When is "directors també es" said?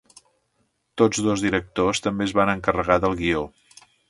1.47-2.35